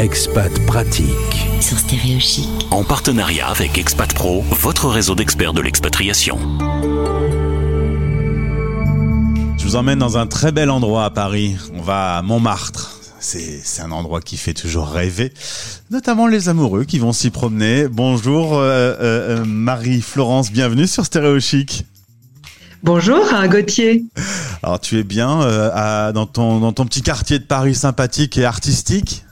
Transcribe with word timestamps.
Expat 0.00 0.50
Pratique. 0.64 1.46
Sur 1.60 1.78
Stéréo 1.78 2.18
Chic. 2.18 2.48
En 2.70 2.84
partenariat 2.84 3.48
avec 3.48 3.76
Expat 3.76 4.10
Pro, 4.14 4.40
votre 4.40 4.88
réseau 4.88 5.14
d'experts 5.14 5.52
de 5.52 5.60
l'expatriation. 5.60 6.38
Je 9.58 9.62
vous 9.62 9.76
emmène 9.76 9.98
dans 9.98 10.16
un 10.16 10.26
très 10.26 10.52
bel 10.52 10.70
endroit 10.70 11.04
à 11.04 11.10
Paris. 11.10 11.54
On 11.74 11.82
va 11.82 12.16
à 12.16 12.22
Montmartre. 12.22 12.98
C'est 13.20 13.82
un 13.82 13.90
endroit 13.90 14.22
qui 14.22 14.38
fait 14.38 14.54
toujours 14.54 14.88
rêver, 14.88 15.34
notamment 15.90 16.28
les 16.28 16.48
amoureux 16.48 16.84
qui 16.84 16.98
vont 16.98 17.12
s'y 17.12 17.28
promener. 17.28 17.86
Bonjour 17.86 18.56
euh, 18.56 18.62
euh, 18.62 19.40
euh, 19.40 19.44
Marie-Florence, 19.44 20.50
bienvenue 20.50 20.86
sur 20.86 21.04
Stéréo 21.04 21.38
Chic. 21.40 21.84
Bonjour 22.82 23.20
Gauthier. 23.50 24.06
Alors 24.62 24.80
tu 24.80 24.98
es 24.98 25.04
bien 25.04 25.40
à, 25.42 26.12
dans, 26.12 26.24
ton, 26.24 26.58
dans 26.58 26.72
ton 26.72 26.86
petit 26.86 27.02
quartier 27.02 27.38
de 27.38 27.44
Paris 27.44 27.74
sympathique 27.74 28.38
et 28.38 28.46
artistique? 28.46 29.24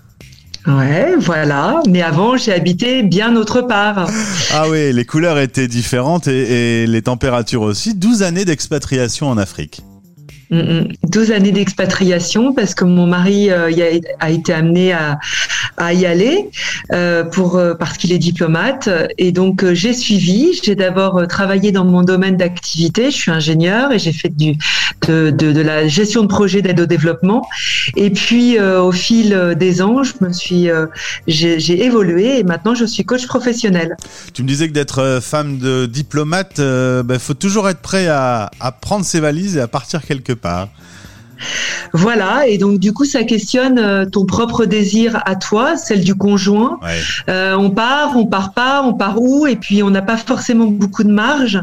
Ouais, 0.69 1.17
voilà. 1.19 1.83
Mais 1.89 2.03
avant, 2.03 2.37
j'ai 2.37 2.53
habité 2.53 3.03
bien 3.03 3.35
autre 3.37 3.63
part. 3.63 4.07
Ah 4.53 4.69
oui, 4.69 4.93
les 4.93 5.05
couleurs 5.05 5.39
étaient 5.39 5.69
différentes 5.69 6.29
et, 6.29 6.83
et 6.83 6.87
les 6.87 7.03
températures 7.03 7.63
aussi. 7.63 7.95
12 7.95 8.23
années 8.23 8.45
d'expatriation 8.45 9.29
en 9.29 9.39
Afrique. 9.39 9.83
12 10.51 11.31
années 11.33 11.53
d'expatriation 11.53 12.55
parce 12.55 12.75
que 12.75 12.85
mon 12.85 13.07
mari 13.07 13.51
euh, 13.51 13.71
a, 14.21 14.31
été 14.31 14.53
amené 14.53 14.93
à, 14.93 15.19
y 15.93 16.07
aller 16.07 16.49
euh, 16.93 17.25
pour 17.25 17.57
euh, 17.57 17.75
parce 17.75 17.99
qu'il 17.99 18.13
est 18.13 18.19
diplomate 18.19 18.89
et 19.19 19.33
donc 19.33 19.65
j'ai 19.73 19.93
suivi. 19.93 20.59
J'ai 20.63 20.75
d'abord 20.75 21.27
travaillé 21.29 21.71
dans 21.71 21.85
mon 21.85 22.03
domaine 22.03 22.37
d'activité. 22.37 23.11
Je 23.11 23.17
suis 23.17 23.31
ingénieur 23.31 23.93
et 23.93 23.99
j'ai 23.99 24.13
fait 24.13 24.31
du 24.35 24.57
de, 25.07 25.63
la 25.63 25.89
gestion 25.89 26.23
de 26.23 26.29
projet 26.29 26.61
d'aide 26.61 26.81
au 26.81 26.87
développement. 26.87 27.47
Et 27.97 28.11
puis 28.11 28.59
au 28.61 28.93
fil 28.93 29.55
des 29.57 29.83
ans, 29.83 30.03
je 30.03 30.13
me 30.21 30.33
suis 30.33 30.69
j'ai 31.27 31.85
évolué 31.85 32.39
et 32.39 32.45
maintenant 32.45 32.75
je 32.75 32.85
suis 32.85 33.05
coach 33.05 33.27
professionnel. 33.27 33.97
Tu 34.35 34.43
me 34.43 34.49
disais 34.49 34.69
que 34.69 34.73
d'être 34.73 35.21
femme 35.23 35.59
de 35.59 35.87
diplomate, 35.87 36.55
il 36.59 37.03
ben, 37.05 37.19
faut 37.19 37.35
toujours 37.35 37.69
être 37.69 37.81
prêt 37.81 38.09
à, 38.09 38.51
à 38.61 38.73
prendre 38.73 39.05
ses 39.05 39.21
valises 39.21 39.57
et 39.57 39.61
à 39.61 39.69
partir 39.69 40.05
quelque 40.05 40.33
pas. 40.39 40.69
Voilà, 41.93 42.47
et 42.47 42.59
donc 42.59 42.79
du 42.79 42.93
coup, 42.93 43.05
ça 43.05 43.23
questionne 43.25 43.79
euh, 43.79 44.05
ton 44.07 44.27
propre 44.27 44.65
désir 44.65 45.23
à 45.25 45.37
toi, 45.37 45.77
celle 45.77 46.05
du 46.05 46.15
conjoint. 46.15 46.79
Euh, 47.29 47.55
on 47.55 47.71
part, 47.71 48.17
on 48.17 48.27
part 48.27 48.53
pas, 48.53 48.83
on 48.83 48.95
part 48.95 49.21
où, 49.21 49.47
et 49.47 49.57
puis 49.57 49.83
on 49.83 49.91
n'a 49.91 50.03
pas 50.03 50.17
forcément 50.17 50.67
beaucoup 50.67 51.05
de 51.05 51.13
marge. 51.13 51.61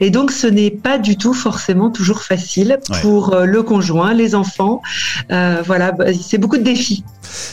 Et 0.00 0.10
donc, 0.10 0.30
ce 0.30 0.46
n'est 0.46 0.70
pas 0.70 0.98
du 0.98 1.16
tout 1.16 1.34
forcément 1.34 1.90
toujours 1.90 2.22
facile 2.22 2.78
pour 3.02 3.34
euh, 3.34 3.44
le 3.44 3.62
conjoint, 3.62 4.14
les 4.14 4.34
enfants. 4.34 4.80
voilà, 5.28 5.92
bah, 5.92 6.06
c'est 6.20 6.38
beaucoup 6.38 6.56
de 6.56 6.62
défis. 6.62 7.04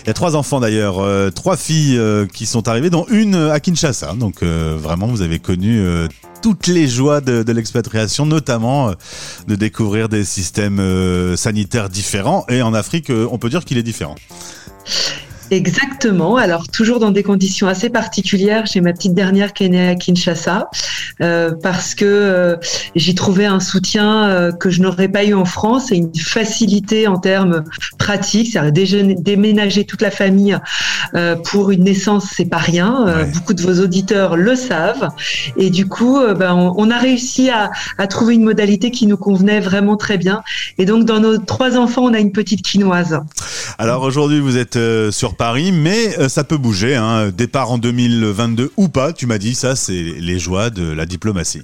Il 0.04 0.08
y 0.08 0.10
a 0.10 0.14
trois 0.14 0.36
enfants 0.36 0.60
d'ailleurs, 0.60 1.02
trois 1.34 1.58
filles 1.58 2.00
qui 2.34 2.46
sont 2.46 2.68
arrivées, 2.68 2.90
dont 2.90 3.06
une 3.10 3.36
à 3.36 3.60
Kinshasa. 3.60 4.14
Donc 4.14 4.44
vraiment, 4.44 5.08
vous 5.08 5.22
avez 5.22 5.40
connu 5.40 6.08
toutes 6.44 6.68
les 6.68 6.90
joies 6.90 7.22
de, 7.22 7.52
l'expatriation, 7.54 8.26
notamment 8.26 8.90
euh, 8.90 8.94
de 9.48 9.56
découvrir 9.56 10.10
des 10.10 10.26
systèmes 10.26 10.82
euh, 10.82 11.38
sanitaires 11.38 11.88
différents. 11.88 12.46
Et 12.50 12.62
en 12.62 12.74
Afrique, 12.74 13.10
euh, 13.10 13.26
on 13.32 13.38
peut 13.38 13.50
dire 13.50 13.64
qu'il 13.64 13.78
est 13.78 13.84
différent. 13.84 14.16
Exactement. 15.52 16.38
Alors 16.38 16.68
toujours 16.68 17.00
dans 17.00 17.12
des 17.12 17.24
conditions 17.24 17.68
assez 17.68 17.90
particulières. 17.90 18.66
J'ai 18.66 18.82
ma 18.82 18.94
petite 18.94 19.14
dernière 19.14 19.54
qui 19.54 19.66
est 19.66 19.70
née 19.70 19.90
à 19.90 19.96
Kinshasa 19.96 20.70
euh, 21.22 21.52
parce 21.62 21.96
que 21.96 22.06
euh, 22.06 22.56
j'y 22.96 23.14
trouvais 23.16 23.46
un 23.46 23.60
soutien 23.60 24.30
euh, 24.30 24.52
que 24.52 24.70
je 24.70 24.82
n'aurais 24.82 25.10
pas 25.10 25.24
eu 25.24 25.34
en 25.34 25.46
France 25.46 25.92
et 25.92 25.98
une 25.98 26.16
facilité 26.16 27.08
en 27.08 27.18
termes 27.18 27.64
pratiques. 27.98 28.54
C'est-à-dire 28.54 29.16
déménager 29.18 29.86
toute 29.86 30.02
la 30.02 30.12
famille 30.12 30.58
pour 31.46 31.72
une 31.72 31.84
naissance, 31.84 32.28
c'est 32.36 32.46
pas 32.46 32.58
rien. 32.58 33.26
beaucoup 33.34 33.54
de 33.54 33.62
vos 33.62 33.84
auditeurs 33.84 34.36
le 34.36 34.56
savent 34.56 35.10
et 35.58 35.70
du 35.70 35.88
coup, 35.88 36.20
ben, 36.38 36.54
on, 36.54 36.90
a 36.90 36.98
réussi 36.98 37.50
à, 37.50 37.72
à, 37.98 38.08
trouver 38.08 38.36
une 38.36 38.44
modalité 38.44 38.92
qui 38.92 39.06
nous 39.06 39.18
convenait 39.18 39.60
vraiment 39.60 39.98
très 39.98 40.18
bien. 40.18 40.44
Et 40.78 40.86
donc 40.86 41.06
dans 41.06 41.20
nos 41.20 41.38
trois 41.38 41.78
enfants, 41.78 42.04
on 42.04 42.14
a 42.14 42.20
une 42.20 42.32
petite 42.32 42.62
quinoise. 42.62 43.20
Alors 43.78 44.04
aujourd'hui, 44.04 44.40
vous 44.40 44.58
êtes 44.58 44.78
sur 45.12 45.36
Paris, 45.36 45.72
mais 45.72 46.18
euh, 46.20 46.30
ça 46.30 46.44
peut 46.44 46.58
bouger. 46.58 46.96
Hein. 46.96 47.32
Départ 47.32 47.72
en 47.72 47.78
2022 47.78 48.72
ou 48.78 48.90
pas, 48.90 49.14
tu 49.14 49.26
m'as 49.26 49.38
dit, 49.38 49.56
ça 49.56 49.76
c'est 49.76 49.94
les 49.94 50.40
joies 50.40 50.70
de 50.70 50.92
la 50.92 51.06
diplomatie. 51.06 51.62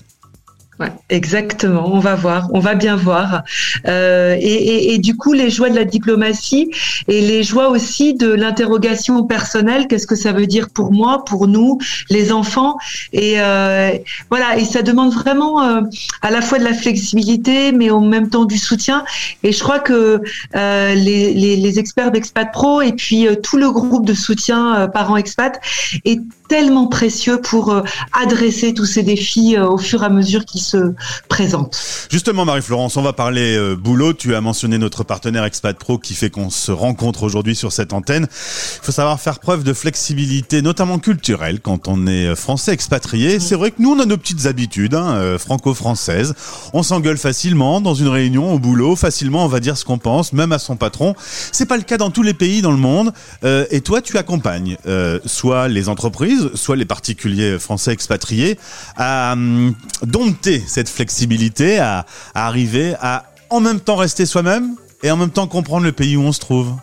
Ouais, 0.80 0.94
exactement. 1.10 1.92
On 1.94 2.00
va 2.00 2.16
voir, 2.16 2.48
on 2.54 2.60
va 2.60 2.74
bien 2.74 2.96
voir. 2.96 3.44
Euh, 3.86 4.38
et, 4.40 4.46
et, 4.46 4.94
et, 4.94 4.98
du 4.98 5.18
coup, 5.18 5.34
les 5.34 5.50
joies 5.50 5.70
de 5.70 5.76
la 5.76 5.84
diplomatie 5.84 6.72
et 7.10 7.20
les 7.20 7.44
joies 7.44 7.68
aussi 7.68 8.14
de 8.14 8.32
l'interrogation 8.32 9.26
personnelle. 9.26 9.88
Qu'est-ce 9.88 10.08
que 10.08 10.16
ça 10.16 10.32
veut 10.32 10.48
dire 10.48 10.70
pour 10.70 10.94
moi, 10.94 11.26
pour 11.26 11.50
nous, 11.50 11.80
les 12.10 12.32
enfants? 12.32 12.78
Et 13.12 13.42
euh, 13.42 13.92
voilà. 14.30 14.58
Et 14.58 14.64
ça 14.64 14.82
demande 14.82 15.12
vraiment 15.12 15.62
euh, 15.62 15.82
à 16.22 16.32
la 16.32 16.42
fois 16.42 16.60
de 16.60 16.64
la 16.64 16.74
flexibilité, 16.74 17.74
mais 17.74 17.90
en 17.92 18.00
même 18.00 18.30
temps 18.30 18.46
du 18.46 18.58
soutien. 18.58 19.04
Et 19.44 19.52
je 19.52 19.62
crois 19.62 19.80
que 19.80 20.22
euh, 20.56 20.96
les, 20.96 21.34
les, 21.34 21.58
les, 21.58 21.80
experts 21.80 22.12
d'Expat 22.12 22.50
Pro 22.54 22.82
et 22.82 22.94
puis 22.94 23.28
euh, 23.28 23.36
tout 23.36 23.58
le 23.58 23.70
groupe 23.70 24.06
de 24.06 24.14
soutien 24.14 24.88
parents 24.94 25.18
expat 25.18 25.60
est 26.06 26.22
tellement 26.50 26.88
précieux 26.88 27.40
pour 27.40 27.74
adresser 28.12 28.74
tous 28.74 28.86
ces 28.86 29.04
défis 29.04 29.58
au 29.58 29.78
fur 29.78 30.04
et 30.04 30.08
à 30.08 30.10
mesure 30.10 30.44
qu'ils 30.44 30.62
se 30.62 30.94
présente. 31.30 31.80
Justement, 32.12 32.44
Marie-Florence, 32.44 32.98
on 32.98 33.04
va 33.04 33.14
parler 33.14 33.56
euh, 33.56 33.76
boulot. 33.76 34.14
Tu 34.14 34.34
as 34.34 34.42
mentionné 34.42 34.78
notre 34.78 35.04
partenaire 35.04 35.44
Expat 35.44 35.78
Pro 35.78 36.00
qui 36.00 36.16
fait 36.16 36.32
qu'on 36.32 36.50
se 36.50 36.72
rencontre 36.72 37.24
aujourd'hui 37.24 37.56
sur 37.56 37.72
cette 37.72 37.94
antenne. 37.94 38.24
Il 38.32 38.86
faut 38.86 38.92
savoir 38.92 39.20
faire 39.20 39.40
preuve 39.40 39.64
de 39.64 39.74
flexibilité, 39.74 40.62
notamment 40.62 40.98
culturelle, 40.98 41.60
quand 41.62 41.88
on 41.88 42.08
est 42.08 42.30
euh, 42.30 42.36
français 42.36 42.74
expatrié. 42.74 43.40
C'est 43.40 43.56
vrai 43.56 43.70
que 43.72 43.80
nous, 43.80 43.92
on 43.92 44.00
a 44.00 44.06
nos 44.06 44.18
petites 44.18 44.48
habitudes 44.48 44.96
hein, 44.96 45.14
euh, 45.14 45.38
franco-françaises. 45.38 46.34
On 46.74 46.82
s'engueule 46.82 47.18
facilement 47.18 47.80
dans 47.80 47.94
une 47.94 48.08
réunion 48.08 48.54
au 48.54 48.60
boulot. 48.60 48.96
Facilement, 48.96 49.46
on 49.46 49.50
va 49.50 49.60
dire 49.60 49.78
ce 49.78 49.86
qu'on 49.86 50.00
pense, 50.00 50.34
même 50.34 50.52
à 50.52 50.60
son 50.60 50.78
patron. 50.78 51.14
C'est 51.52 51.68
pas 51.68 51.78
le 51.78 51.84
cas 51.84 51.98
dans 51.98 52.10
tous 52.10 52.24
les 52.24 52.34
pays 52.34 52.64
dans 52.64 52.72
le 52.72 52.78
monde. 52.78 53.14
et 53.44 53.82
toi, 53.82 54.02
tu 54.02 54.18
accompagnes 54.18 54.78
soit 55.26 55.68
les 55.68 55.90
entreprises, 55.90 56.39
soit 56.56 56.76
les 56.76 56.86
particuliers 56.86 57.60
français 57.60 57.92
expatriés 57.92 58.58
à 58.96 59.34
hum, 59.34 59.74
dompter 60.04 60.64
cette 60.66 60.90
flexibilité 60.90 61.80
à, 61.80 62.06
arriver 62.34 62.96
à 63.02 63.26
en 63.50 63.60
même 63.60 63.80
temps 63.80 63.96
rester 63.96 64.26
soi-même 64.26 64.76
et 65.04 65.12
en 65.12 65.18
même 65.18 65.32
temps 65.32 65.48
comprendre 65.48 65.86
le 65.86 65.92
pays 65.92 66.18
où 66.18 66.22
on 66.22 66.32
se 66.32 66.40
trouve. 66.40 66.74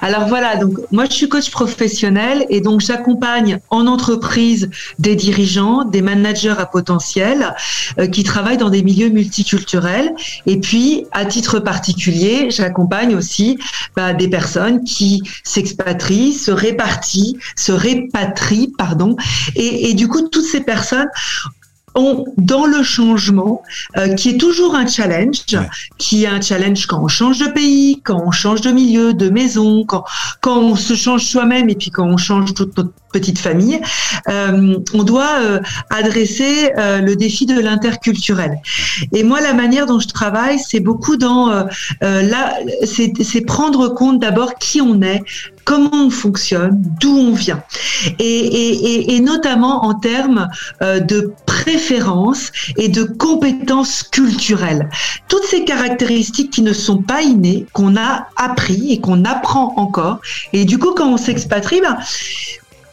Alors 0.00 0.28
voilà, 0.28 0.56
donc 0.56 0.78
moi 0.92 1.06
je 1.06 1.12
suis 1.12 1.28
coach 1.28 1.50
professionnel 1.50 2.46
et 2.50 2.60
donc 2.60 2.80
j'accompagne 2.80 3.58
en 3.68 3.86
entreprise 3.86 4.70
des 4.98 5.16
dirigeants, 5.16 5.84
des 5.84 6.02
managers 6.02 6.54
à 6.56 6.66
potentiel 6.66 7.54
euh, 7.98 8.06
qui 8.06 8.22
travaillent 8.22 8.58
dans 8.58 8.70
des 8.70 8.82
milieux 8.82 9.08
multiculturels. 9.08 10.14
Et 10.46 10.60
puis 10.60 11.06
à 11.10 11.24
titre 11.24 11.58
particulier, 11.58 12.50
j'accompagne 12.50 13.16
aussi 13.16 13.58
bah, 13.96 14.12
des 14.12 14.28
personnes 14.28 14.84
qui 14.84 15.22
s'expatrient, 15.42 16.32
se 16.32 16.52
répartissent, 16.52 17.34
se 17.56 17.72
répatrient, 17.72 18.72
pardon. 18.78 19.16
Et, 19.56 19.90
et 19.90 19.94
du 19.94 20.06
coup, 20.06 20.28
toutes 20.28 20.46
ces 20.46 20.60
personnes 20.60 21.08
dans 22.36 22.66
le 22.66 22.82
changement, 22.82 23.62
euh, 23.96 24.14
qui 24.14 24.30
est 24.30 24.38
toujours 24.38 24.74
un 24.74 24.86
challenge, 24.86 25.44
qui 25.98 26.24
est 26.24 26.26
un 26.26 26.40
challenge 26.40 26.86
quand 26.86 27.02
on 27.02 27.08
change 27.08 27.38
de 27.38 27.46
pays, 27.46 28.00
quand 28.04 28.22
on 28.24 28.30
change 28.30 28.60
de 28.60 28.70
milieu, 28.70 29.14
de 29.14 29.28
maison, 29.28 29.84
quand, 29.84 30.04
quand 30.40 30.58
on 30.58 30.76
se 30.76 30.94
change 30.94 31.24
soi-même 31.24 31.68
et 31.70 31.74
puis 31.74 31.90
quand 31.90 32.06
on 32.06 32.16
change 32.16 32.54
toute 32.54 32.76
notre 32.76 32.92
petite 33.12 33.38
famille, 33.38 33.80
euh, 34.28 34.76
on 34.92 35.02
doit 35.02 35.40
euh, 35.40 35.60
adresser 35.90 36.70
le 36.76 37.14
défi 37.14 37.46
de 37.46 37.58
l'interculturel. 37.58 38.58
Et 39.12 39.22
moi, 39.22 39.40
la 39.40 39.54
manière 39.54 39.86
dont 39.86 39.98
je 39.98 40.08
travaille, 40.08 40.58
c'est 40.58 40.80
beaucoup 40.80 41.16
dans 41.16 41.66
là, 42.00 42.54
c'est 42.84 43.40
prendre 43.46 43.88
compte 43.88 44.20
d'abord 44.20 44.54
qui 44.56 44.80
on 44.80 45.00
est, 45.02 45.22
comment 45.68 46.06
on 46.06 46.08
fonctionne, 46.08 46.82
d'où 46.98 47.14
on 47.14 47.32
vient, 47.32 47.62
et, 48.18 49.20
notamment 49.20 49.84
en 49.84 49.92
termes 49.92 50.48
euh, 50.80 50.98
de 50.98 51.34
préférences 51.44 52.52
et 52.78 52.88
de 52.88 53.04
compétences 53.04 54.02
culturelles. 54.02 54.88
Toutes 55.28 55.44
ces 55.44 55.66
caractéristiques 55.66 56.50
qui 56.50 56.62
ne 56.62 56.72
sont 56.72 57.02
pas 57.02 57.20
innées, 57.20 57.66
qu'on 57.74 57.98
a 57.98 58.28
appris 58.36 58.92
et 58.92 59.00
qu'on 59.00 59.26
apprend 59.26 59.74
encore. 59.76 60.20
Et 60.54 60.64
du 60.64 60.78
coup, 60.78 60.94
quand 60.96 61.12
on 61.12 61.18
s'expatrie, 61.18 61.82
ben, 61.82 61.98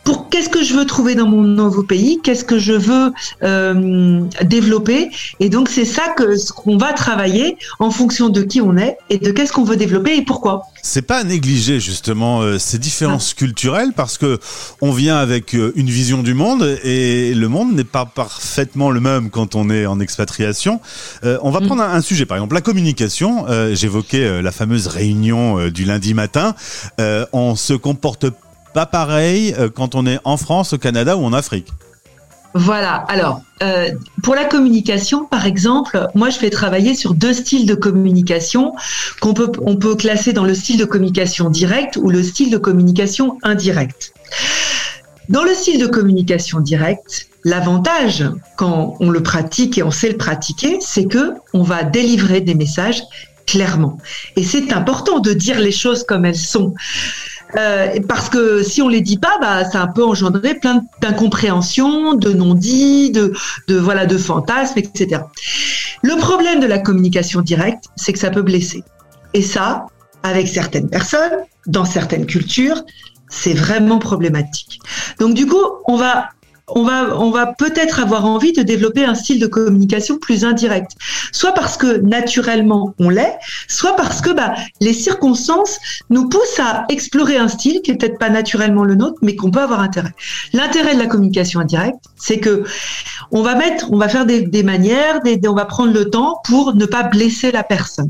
pour 0.06 0.30
qu'est-ce 0.30 0.50
que 0.50 0.64
je 0.64 0.76
veux 0.76 0.86
trouver 0.86 1.16
dans 1.16 1.28
mon 1.28 1.42
nouveau 1.42 1.84
pays, 1.84 2.20
qu'est-ce 2.24 2.46
que 2.46 2.60
je 2.60 2.74
veux 2.74 3.12
euh, 3.44 4.22
développer? 4.44 5.10
Et 5.40 5.50
donc 5.50 5.68
c'est 5.68 5.84
ça 5.84 6.14
que 6.16 6.38
ce 6.38 6.54
qu'on 6.54 6.78
va 6.78 6.94
travailler 6.94 7.58
en 7.80 7.92
fonction 7.92 8.30
de 8.30 8.44
qui 8.44 8.62
on 8.62 8.78
est 8.78 8.98
et 9.10 9.18
de 9.18 9.32
qu'est-ce 9.32 9.52
qu'on 9.52 9.64
veut 9.64 9.76
développer 9.76 10.16
et 10.16 10.22
pourquoi. 10.22 10.68
C'est 10.84 11.02
pas 11.02 11.18
à 11.18 11.24
négliger 11.24 11.80
justement 11.80 12.42
euh, 12.42 12.60
ces 12.60 12.78
différences 12.78 13.34
ah. 13.36 13.40
culturelles 13.40 13.92
parce 13.96 14.20
que 14.20 14.40
on 14.82 14.92
vient 14.92 15.18
avec 15.18 15.56
euh, 15.56 15.74
une 15.76 15.90
vision 15.90 16.22
du 16.22 16.36
monde 16.36 16.78
et 16.84 17.34
le 17.34 17.48
monde 17.48 17.74
n'est 17.74 17.84
pas 17.84 18.06
parfaitement 18.06 18.92
le 18.92 19.00
même 19.00 19.32
quand 19.32 19.56
on 19.56 19.72
est 19.72 19.88
en 19.88 20.00
expatriation. 20.00 20.80
Euh, 21.24 21.40
on 21.42 21.50
va 21.50 21.60
mm. 21.60 21.66
prendre 21.66 21.82
un, 21.82 21.92
un, 21.92 22.02
sujet 22.02 22.28
par 22.28 22.38
exemple 22.38 22.54
la 22.54 22.62
communication. 22.62 23.46
J'évoquais 23.74 24.44
la 24.44 24.52
fameuse 24.52 24.86
réunion 24.86 25.70
du 25.70 25.86
lundi 25.86 26.14
matin. 26.14 26.54
on 27.34 27.56
se 27.56 27.74
comporte 27.74 28.28
pas 28.76 28.86
pareil 28.86 29.56
quand 29.74 29.96
on 29.96 30.06
est 30.06 30.20
en 30.26 30.36
France, 30.36 30.74
au 30.74 30.78
Canada 30.78 31.16
ou 31.16 31.24
en 31.24 31.32
Afrique. 31.32 31.68
Voilà. 32.58 33.04
Alors, 33.10 33.42
euh, 33.64 33.90
pour 34.24 34.34
la 34.34 34.46
communication, 34.46 35.26
par 35.26 35.46
exemple, 35.46 36.08
moi, 36.16 36.30
je 36.30 36.38
fais 36.38 36.50
travailler 36.50 36.96
sur 36.96 37.14
deux 37.14 37.34
styles 37.34 37.66
de 37.66 37.76
communication 37.76 38.74
qu'on 39.20 39.34
peut, 39.34 39.52
on 39.62 39.76
peut 39.76 39.96
classer 39.96 40.32
dans 40.32 40.46
le 40.46 40.56
style 40.56 40.78
de 40.78 40.86
communication 40.86 41.50
directe 41.50 41.98
ou 41.98 42.10
le 42.10 42.24
style 42.24 42.50
de 42.52 42.58
communication 42.58 43.38
indirecte. 43.44 44.14
Dans 45.28 45.44
le 45.44 45.54
style 45.54 45.82
de 45.82 45.88
communication 45.88 46.62
directe, 46.62 47.28
l'avantage, 47.44 48.24
quand 48.56 48.96
on 49.02 49.10
le 49.10 49.22
pratique 49.22 49.78
et 49.78 49.84
on 49.84 49.92
sait 49.92 50.10
le 50.10 50.18
pratiquer, 50.18 50.78
c'est 50.80 51.08
que 51.08 51.34
on 51.54 51.64
va 51.64 51.84
délivrer 51.84 52.40
des 52.40 52.56
messages 52.56 53.02
clairement. 53.46 53.98
Et 54.38 54.44
c'est 54.44 54.72
important 54.72 55.20
de 55.20 55.34
dire 55.34 55.60
les 55.60 55.72
choses 55.72 56.06
comme 56.06 56.26
elles 56.26 56.38
sont. 56.38 56.74
Euh, 57.58 58.00
parce 58.08 58.30
que 58.30 58.64
si 58.64 58.82
on 58.82 58.88
les 58.88 59.02
dit 59.02 59.18
pas, 59.18 59.38
bah, 59.40 59.64
ça 59.66 59.88
peut 59.88 60.04
engendrer 60.04 60.56
plein 60.56 60.84
d'incompréhensions, 61.02 62.16
de 62.16 62.34
non-dits, 62.34 63.12
de, 63.12 63.34
de, 63.68 63.78
voilà, 63.78 64.06
de 64.06 64.18
fantasmes, 64.18 64.80
etc. 64.80 65.22
Le 66.02 66.18
problème 66.18 66.60
de 66.60 66.68
la 66.68 66.80
communication 66.80 67.42
directe, 67.42 67.86
c'est 67.96 68.14
que 68.14 68.20
ça 68.20 68.30
peut 68.30 68.42
blesser. 68.42 68.84
Et 69.34 69.42
ça, 69.42 69.86
avec 70.24 70.48
certaines 70.48 70.90
personnes, 70.90 71.44
dans 71.68 71.86
certaines 71.86 72.26
cultures, 72.26 72.84
c'est 73.30 73.54
vraiment 73.54 74.00
problématique. 74.00 74.80
Donc 75.20 75.34
du 75.34 75.46
coup, 75.46 75.64
on 75.88 75.98
va 75.98 76.30
on 76.68 76.84
va, 76.84 77.20
on 77.20 77.30
va 77.30 77.48
peut-être 77.54 78.00
avoir 78.00 78.26
envie 78.26 78.54
de 78.54 78.64
développer 78.64 79.06
un 79.06 79.16
style 79.16 79.40
de 79.40 79.48
communication 79.48 80.18
plus 80.18 80.46
indirect. 80.46 80.92
Soit 81.32 81.54
parce 81.54 81.78
que 81.78 81.98
naturellement 81.98 82.94
on 83.00 83.10
l'est, 83.10 83.38
soit 83.68 83.96
parce 83.96 84.22
que 84.22 84.32
bah, 84.32 84.56
les 84.82 84.94
circonstances 84.94 85.80
nous 86.10 86.28
poussent 86.30 86.60
à 86.60 86.86
explorer 86.90 87.38
un 87.38 87.48
style 87.48 87.82
qui 87.82 87.92
est 87.92 87.96
peut-être 87.96 88.18
pas 88.18 88.30
naturellement 88.30 88.84
le 88.84 88.96
nôtre, 88.96 89.18
mais 89.22 89.36
qu'on 89.36 89.52
peut 89.52 89.62
avoir 89.62 89.80
intérêt. 89.80 90.14
L'intérêt 90.54 90.96
de 90.96 91.00
la 91.00 91.08
communication 91.08 91.60
indirecte, 91.60 92.00
c'est 92.16 92.40
que 92.40 92.64
on 93.32 93.42
va 93.42 93.56
mettre, 93.56 93.92
on 93.92 93.98
va 93.98 94.10
faire 94.10 94.26
des, 94.26 94.42
des 94.42 94.64
manières, 94.64 95.22
des, 95.22 95.40
on 95.48 95.54
va 95.54 95.66
prendre 95.66 95.94
le 95.94 96.10
temps 96.10 96.42
pour 96.46 96.76
ne 96.76 96.86
pas 96.86 97.04
blesser 97.04 97.52
la 97.52 97.64
personne. 97.64 98.10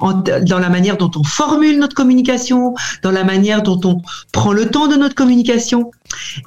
dans 0.00 0.58
la 0.58 0.68
manière 0.68 0.96
dont 0.96 1.10
on 1.16 1.24
formule 1.24 1.78
notre 1.78 1.94
communication, 1.94 2.74
dans 3.02 3.10
la 3.10 3.24
manière 3.24 3.62
dont 3.62 3.80
on 3.84 4.00
prend 4.32 4.52
le 4.52 4.66
temps 4.66 4.86
de 4.86 4.96
notre 4.96 5.14
communication. 5.14 5.90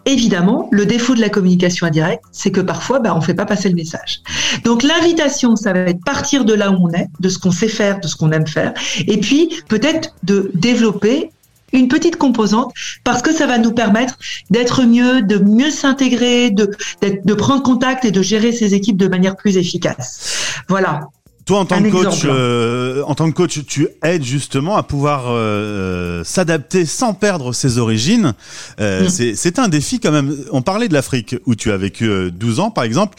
Évidemment, 0.06 0.70
le 0.72 0.86
défaut 0.86 1.16
de 1.16 1.22
la 1.22 1.30
communication 1.30 1.88
indirecte, 1.88 2.24
c'est 2.32 2.52
que 2.52 2.62
parfois, 2.62 3.00
bah, 3.00 3.14
on 3.14 3.20
ne 3.20 3.24
fait 3.24 3.34
pas 3.34 3.46
passer 3.46 3.70
le 3.70 3.76
message. 3.76 4.22
Donc 4.64 4.84
l'invitation, 4.84 5.56
ça 5.56 5.74
va 5.74 5.80
être 5.80 6.04
partir 6.04 6.46
de 6.46 6.54
là 6.54 6.72
où 6.72 6.78
on 6.88 6.92
est, 6.92 7.08
de 7.20 7.30
ce 7.30 7.38
qu'on 7.38 7.52
sait 7.52 7.68
faire, 7.68 8.00
de 8.00 8.08
ce 8.08 8.16
qu'on 8.16 8.32
aime 8.32 8.48
faire, 8.48 8.74
et 9.08 9.18
puis 9.18 9.50
peut-être 9.68 10.14
de 10.24 10.52
développer 10.54 11.32
une 11.74 11.88
petite 11.88 12.16
composante 12.16 12.74
parce 13.04 13.22
que 13.22 13.34
ça 13.34 13.48
va 13.48 13.58
nous 13.58 13.72
permettre 13.72 14.18
d'être 14.50 14.84
mieux, 14.84 15.22
de 15.22 15.38
mieux 15.38 15.72
s'intégrer, 15.72 16.50
de, 16.52 16.72
de 17.02 17.34
prendre 17.34 17.64
contact 17.64 18.06
et 18.06 18.12
de 18.12 18.22
gérer 18.22 18.52
ces 18.52 18.74
équipes 18.74 18.98
de 18.98 19.08
manière 19.08 19.36
plus 19.36 19.58
efficace. 19.58 20.62
Voilà. 20.70 21.02
Toi, 21.48 21.60
en 21.60 21.66
tant, 21.66 21.82
que 21.82 21.90
coach, 21.90 22.24
euh, 22.26 23.04
en 23.04 23.16
tant 23.16 23.32
que 23.32 23.36
coach, 23.36 23.66
tu 23.66 23.88
aides 24.04 24.24
justement 24.24 24.76
à 24.76 24.84
pouvoir 24.84 25.28
euh, 25.28 26.22
s'adapter 26.26 26.86
sans 26.86 27.14
perdre 27.14 27.54
ses 27.54 27.78
origines. 27.78 28.34
Euh, 28.82 29.06
mm. 29.06 29.34
C'est 29.36 29.58
un 29.58 29.70
défi 29.70 30.02
quand 30.02 30.12
même. 30.12 30.36
On 30.52 30.62
parlait 30.62 30.90
de 30.90 30.94
l'Afrique 30.94 31.38
où 31.46 31.56
tu 31.56 31.72
as 31.72 31.78
vécu 31.78 32.32
12 32.32 32.60
ans, 32.60 32.70
par 32.70 32.84
exemple. 32.84 33.18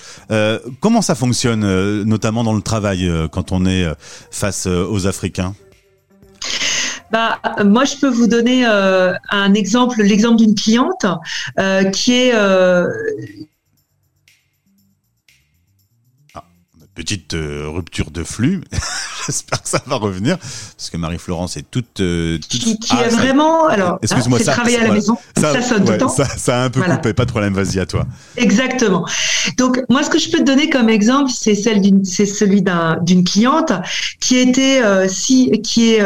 comment 0.81 1.01
ça 1.01 1.15
fonctionne, 1.15 2.03
notamment 2.03 2.45
dans 2.45 2.53
le 2.53 2.61
travail, 2.61 3.11
quand 3.33 3.51
on 3.51 3.65
est 3.65 3.87
face 4.31 4.67
aux 4.67 5.07
Africains? 5.07 5.55
Bah, 7.11 7.41
moi, 7.65 7.85
je 7.85 7.97
peux 7.97 8.09
vous 8.09 8.27
donner 8.27 8.65
un 8.65 9.55
exemple, 9.55 10.03
l'exemple 10.03 10.37
d'une 10.37 10.55
cliente 10.55 11.07
qui 11.93 12.15
est 12.15 12.33
petite 16.99 17.35
euh, 17.35 17.69
rupture 17.69 18.11
de 18.11 18.25
flux. 18.25 18.61
J'espère 19.27 19.63
que 19.63 19.69
ça 19.69 19.81
va 19.87 19.97
revenir 19.97 20.37
parce 20.37 20.91
que 20.91 20.97
Marie-Florence 20.97 21.57
est 21.57 21.71
toute, 21.71 22.01
euh, 22.01 22.39
toute... 22.39 22.49
qui, 22.49 22.79
qui 22.79 22.93
ah, 22.93 23.09
vraiment 23.09 23.69
alors 23.69 23.99
excuse-moi 24.03 24.41
ça 24.41 24.53
travailler 24.53 24.79
à 24.79 24.89
la 24.89 24.95
maison 24.95 25.17
ça, 25.37 25.63
sonne 25.63 25.85
tout 25.85 25.93
le 25.93 25.99
temps. 25.99 26.09
ça, 26.09 26.25
ça, 26.25 26.63
a 26.63 26.65
un 26.65 26.71
peu 26.71 26.81
coupé 26.81 27.13
pas 27.13 27.25
de 27.25 27.31
problème 27.31 27.55
vas-y 27.55 27.79
à 27.79 27.87
toi. 27.87 28.05
Exactement. 28.37 29.07
Donc 29.59 29.81
moi 29.89 30.03
ce 30.03 30.11
que 30.11 30.19
je 30.19 30.31
peux 30.31 30.39
te 30.39 30.45
donner 30.45 30.71
comme 30.71 30.89
exemple 30.89 31.31
c'est 31.31 31.55
celle 31.55 31.83
d'une 31.83 32.05
c'est 32.05 32.27
celui 32.27 32.63
d'un 32.63 32.99
d'une 33.03 33.23
cliente 33.23 33.73
qui 34.19 34.37
était 34.37 34.83
euh, 34.83 35.07
si 35.09 35.53
qui 35.63 35.95
est 35.95 36.03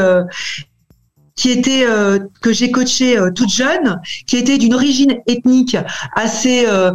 qui 1.42 1.50
était 1.50 1.84
euh, 1.84 2.20
que 2.40 2.52
j'ai 2.52 2.70
coaché 2.70 3.18
euh, 3.18 3.32
toute 3.32 3.50
jeune, 3.50 4.00
qui 4.28 4.36
était 4.36 4.58
d'une 4.58 4.74
origine 4.74 5.16
ethnique 5.26 5.76
assez 6.14 6.66
euh, 6.68 6.92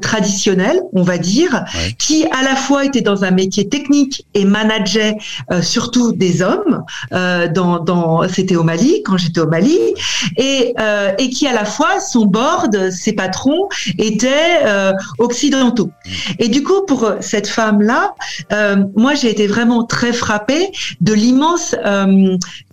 traditionnelle, 0.00 0.80
on 0.92 1.02
va 1.02 1.18
dire, 1.18 1.64
qui 1.98 2.24
à 2.26 2.44
la 2.44 2.54
fois 2.54 2.84
était 2.84 3.00
dans 3.00 3.24
un 3.24 3.32
métier 3.32 3.68
technique 3.68 4.24
et 4.34 4.44
manageait 4.44 5.16
surtout 5.62 6.12
des 6.12 6.42
hommes. 6.42 6.84
dans, 7.10 7.80
dans 7.80 8.28
c'était 8.28 8.54
au 8.54 8.62
Mali 8.62 9.02
quand 9.04 9.16
j'étais 9.16 9.40
au 9.40 9.48
Mali 9.48 9.78
et 10.36 10.74
et 11.18 11.30
qui 11.30 11.46
à 11.48 11.52
la 11.52 11.64
fois 11.64 11.98
son 12.00 12.26
board, 12.26 12.90
ses 12.90 13.14
patrons 13.14 13.68
étaient 13.98 14.60
occidentaux. 15.18 15.86
Mmh. 15.86 16.10
Et 16.38 16.48
du 16.48 16.62
coup 16.62 16.84
pour 16.86 17.12
cette 17.20 17.48
femme 17.48 17.82
là, 17.82 18.14
moi 18.96 19.14
j'ai 19.14 19.30
été 19.30 19.46
vraiment 19.46 19.84
très 19.84 20.12
frappée 20.12 20.70
de 21.00 21.12
l'immense 21.12 21.74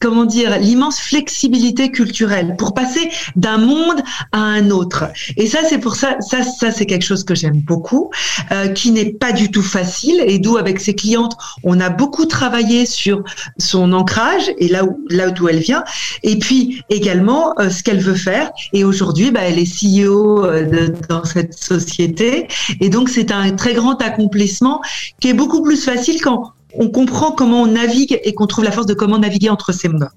comment 0.02 0.26
dire 0.26 0.60
l'immense 0.60 1.00
flexibilité 1.16 1.92
culturelle 1.92 2.56
pour 2.58 2.74
passer 2.74 3.10
d'un 3.38 3.58
monde 3.58 4.02
à 4.34 4.40
un 4.40 4.70
autre. 4.70 5.06
Et 5.38 5.48
ça, 5.48 5.60
c'est 5.68 5.78
pour 5.78 5.96
ça, 5.96 6.18
ça, 6.20 6.44
ça 6.44 6.72
c'est 6.72 6.86
quelque 6.86 7.06
chose 7.06 7.24
que 7.24 7.34
j'aime 7.34 7.62
beaucoup, 7.62 8.12
euh, 8.52 8.68
qui 8.68 8.92
n'est 8.92 9.14
pas 9.14 9.32
du 9.32 9.50
tout 9.50 9.62
facile 9.62 10.22
et 10.28 10.40
d'où 10.40 10.58
avec 10.58 10.82
ses 10.82 10.94
clientes, 10.94 11.38
on 11.64 11.80
a 11.80 11.90
beaucoup 11.90 12.26
travaillé 12.26 12.86
sur 12.86 13.24
son 13.58 13.94
ancrage 13.94 14.52
et 14.58 14.68
là 14.68 14.84
où 14.84 15.00
là 15.10 15.32
d'où 15.32 15.48
elle 15.48 15.60
vient, 15.60 15.86
et 16.24 16.38
puis 16.38 16.82
également 16.90 17.58
euh, 17.60 17.70
ce 17.70 17.82
qu'elle 17.82 18.02
veut 18.02 18.16
faire. 18.16 18.52
Et 18.74 18.84
aujourd'hui, 18.84 19.32
bah, 19.32 19.42
elle 19.44 19.58
est 19.58 19.72
CEO 19.72 20.44
euh, 20.44 20.90
dans 21.08 21.24
cette 21.24 21.54
société, 21.54 22.50
et 22.82 22.90
donc 22.90 23.08
c'est 23.08 23.32
un 23.32 23.52
très 23.52 23.74
grand 23.74 24.02
accomplissement 24.02 24.82
qui 25.22 25.30
est 25.30 25.34
beaucoup 25.34 25.62
plus 25.62 25.82
facile 25.82 26.22
quand 26.22 26.55
on 26.78 26.90
comprend 26.90 27.32
comment 27.32 27.62
on 27.62 27.68
navigue 27.68 28.20
et 28.24 28.34
qu'on 28.34 28.48
trouve 28.48 28.64
la 28.64 28.72
force 28.72 28.88
de 28.88 28.94
comment 28.94 29.20
naviguer 29.20 29.50
entre 29.50 29.72
ces 29.72 29.88
mondes. 29.88 30.10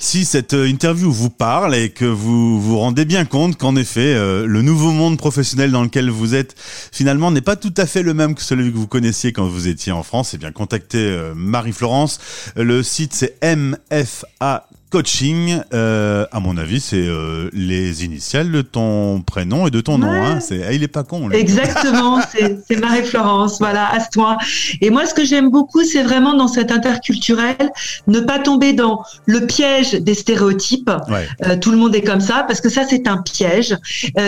Si 0.00 0.24
cette 0.24 0.54
euh, 0.54 0.68
interview 0.68 1.10
vous 1.10 1.30
parle 1.30 1.74
et 1.74 1.90
que 1.90 2.04
vous 2.04 2.60
vous 2.60 2.78
rendez 2.78 3.04
bien 3.04 3.24
compte 3.24 3.56
qu'en 3.56 3.76
effet, 3.76 4.14
euh, 4.14 4.46
le 4.46 4.62
nouveau 4.62 4.90
monde 4.90 5.18
professionnel 5.18 5.70
dans 5.70 5.82
lequel 5.82 6.10
vous 6.10 6.34
êtes 6.34 6.54
finalement 6.92 7.30
n'est 7.30 7.40
pas 7.40 7.56
tout 7.56 7.74
à 7.76 7.86
fait 7.86 8.02
le 8.02 8.14
même 8.14 8.34
que 8.34 8.42
celui 8.42 8.70
que 8.70 8.76
vous 8.76 8.86
connaissiez 8.86 9.32
quand 9.32 9.46
vous 9.46 9.68
étiez 9.68 9.92
en 9.92 10.02
France, 10.02 10.34
eh 10.34 10.38
bien 10.38 10.52
contactez 10.52 10.98
euh, 10.98 11.32
Marie-Florence. 11.34 12.18
Le 12.56 12.82
site 12.82 13.14
c'est 13.14 13.38
MFA 13.42 14.68
coaching, 14.94 15.60
euh, 15.72 16.24
à 16.30 16.38
mon 16.38 16.56
avis, 16.56 16.78
c'est 16.78 16.94
euh, 16.94 17.50
les 17.52 18.04
initiales 18.04 18.52
de 18.52 18.62
ton 18.62 19.22
prénom 19.22 19.66
et 19.66 19.72
de 19.72 19.80
ton 19.80 19.98
nom. 19.98 20.06
Hein. 20.06 20.38
C'est, 20.38 20.62
ah, 20.64 20.72
il 20.72 20.84
est 20.84 20.88
pas 20.88 21.02
con. 21.02 21.32
Exactement, 21.32 22.20
c'est, 22.68 22.78
Marie-Florence. 22.78 23.58
Voilà, 23.58 23.90
toi. 24.12 24.38
Et 24.80 24.90
moi, 24.90 25.04
ce 25.04 25.12
que 25.12 25.24
j'aime 25.24 25.50
beaucoup, 25.50 25.82
c'est 25.82 26.04
vraiment 26.04 26.34
dans 26.34 26.46
cet 26.46 26.70
interculturel, 26.70 27.56
ne 28.06 28.20
pas 28.20 28.38
tomber 28.38 28.72
dans 28.72 29.02
le 29.26 29.48
piège 29.48 29.94
des 29.94 30.14
stéréotypes. 30.14 30.92
Euh, 31.44 31.56
tout 31.56 31.72
le 31.72 31.76
monde 31.76 31.96
est 31.96 32.04
comme 32.04 32.20
ça, 32.20 32.44
parce 32.46 32.60
que 32.60 32.68
ça, 32.68 32.82
c'est 32.88 33.08
un 33.08 33.16
piège. 33.16 33.76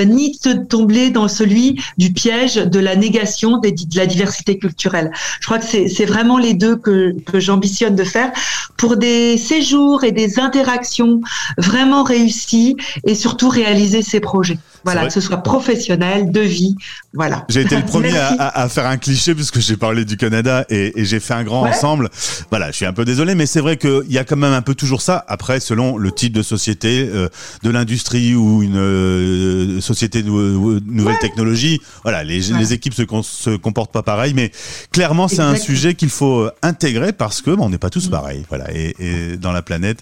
ni 0.05 0.37
de 0.45 0.65
tomber 0.65 1.11
dans 1.11 1.29
celui 1.29 1.81
du 1.97 2.13
piège 2.13 2.57
de 2.57 2.81
la 2.81 2.97
négation 2.97 3.59
de 3.59 3.71
la 3.95 4.07
diversité 4.07 4.59
culturelle. 4.59 5.13
Je 5.41 5.47
crois 5.47 5.61
que 5.61 5.65
c'est, 5.65 6.07
vraiment 6.07 6.39
les 6.39 6.55
deux 6.55 6.75
que, 6.75 7.15
que 7.25 7.39
j'ambitionne 7.39 7.95
de 7.95 8.03
faire 8.03 8.33
pour 8.77 8.97
des 8.97 9.39
séjours 9.39 10.03
et 10.03 10.11
des 10.11 10.41
interaction 10.57 11.21
vraiment 11.59 12.03
réussie 12.03 12.77
et 13.05 13.15
surtout 13.15 13.49
réaliser 13.49 14.03
ses 14.03 14.21
projets. 14.21 14.59
Voilà, 14.87 15.07
que 15.07 15.13
ce 15.13 15.21
soit 15.21 15.39
professionnel, 15.39 16.31
de 16.31 16.41
vie, 16.41 16.77
voilà. 17.13 17.45
J'ai 17.49 17.63
été 17.63 17.77
le 17.77 17.83
premier 17.87 18.17
à, 18.17 18.69
faire 18.69 18.87
un 18.87 18.99
cliché 18.99 19.35
puisque 19.35 19.59
j'ai 19.59 19.77
parlé 19.77 20.05
du 20.05 20.17
Canada 20.17 20.65
et, 20.69 20.93
j'ai 20.97 21.19
fait 21.19 21.35
un 21.35 21.43
grand 21.43 21.67
ensemble. 21.67 22.09
Voilà, 22.51 22.71
je 22.71 22.77
suis 22.77 22.87
un 22.87 22.93
peu 22.93 23.05
désolé, 23.05 23.35
mais 23.35 23.47
c'est 23.47 23.61
vrai 23.61 23.79
qu'il 23.79 24.11
y 24.11 24.19
a 24.19 24.25
quand 24.25 24.37
même 24.37 24.53
un 24.53 24.63
peu 24.63 24.77
toujours 24.77 25.03
ça. 25.03 25.25
Après, 25.27 25.59
selon 25.59 25.97
le 25.97 26.13
type 26.13 26.33
de 26.33 26.43
société, 26.43 27.09
euh, 27.13 27.29
de 27.65 27.71
l'industrie 27.71 28.37
ou 28.37 28.63
une 28.63 28.77
euh, 28.77 29.81
société 29.81 30.23
de 30.23 30.31
nouvelle 30.31 31.19
technologie, 31.19 31.81
voilà, 32.05 32.23
les, 32.23 32.73
équipes 32.73 32.95
se, 32.95 33.05
se 33.23 33.57
comportent 33.57 33.93
pas 33.93 34.03
pareil, 34.03 34.35
mais 34.35 34.53
clairement, 34.93 35.27
c'est 35.27 35.43
un 35.43 35.57
sujet 35.57 35.95
qu'il 35.95 36.11
faut 36.11 36.43
euh, 36.43 36.53
intégrer 36.63 37.13
parce 37.13 37.43
que 37.43 37.51
bon, 37.51 37.67
on 37.67 37.71
n'est 37.71 37.79
pas 37.79 37.91
tous 37.91 38.07
mm. 38.09 38.11
pareils. 38.11 38.45
Voilà, 38.49 38.67
et, 38.73 38.95
et, 38.99 39.37
dans 39.37 39.53
la 39.53 39.63
planète, 39.63 39.99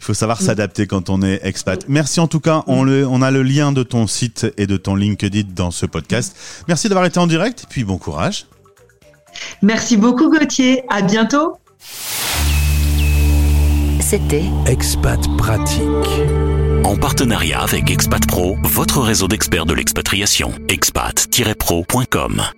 il 0.00 0.04
faut 0.04 0.14
savoir 0.14 0.40
mm. 0.40 0.44
s'adapter 0.44 0.86
quand 0.86 1.10
on 1.10 1.22
est 1.22 1.40
expat. 1.44 1.84
Merci 1.88 2.20
en 2.20 2.26
tout 2.26 2.40
cas. 2.40 2.64
On, 2.66 2.82
mm. 2.82 2.86
le, 2.86 3.06
on 3.06 3.22
a 3.22 3.30
le 3.30 3.42
lien 3.42 3.72
de 3.72 3.82
ton 3.82 4.06
site 4.24 4.46
et 4.56 4.66
de 4.66 4.76
ton 4.76 4.94
LinkedIn 4.94 5.48
dans 5.54 5.70
ce 5.70 5.86
podcast. 5.86 6.36
Merci 6.68 6.88
d'avoir 6.88 7.06
été 7.06 7.18
en 7.18 7.26
direct 7.26 7.64
et 7.64 7.66
puis 7.68 7.84
bon 7.84 7.98
courage. 7.98 8.46
Merci 9.62 9.96
beaucoup 9.96 10.30
Gauthier, 10.30 10.82
à 10.88 11.02
bientôt. 11.02 11.58
C'était 14.00 14.44
Expat 14.66 15.20
Pratique. 15.36 15.84
En 16.84 16.96
partenariat 16.96 17.60
avec 17.60 17.90
Expat 17.90 18.26
Pro, 18.26 18.56
votre 18.62 19.00
réseau 19.00 19.28
d'experts 19.28 19.66
de 19.66 19.74
l'expatriation. 19.74 20.52
expat-pro.com 20.68 22.44